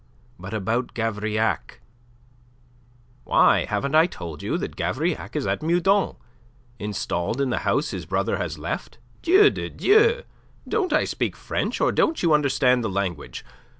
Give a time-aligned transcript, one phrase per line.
[0.39, 1.79] "But about Gavrillac?"
[3.23, 6.15] "Why, haven't I told you that Gavrillac is at Meudon,
[6.79, 8.97] installed in the house his brother has left?
[9.21, 10.23] Dieu de Dieu!
[10.67, 13.45] Don't I speak French or don't you understand the language?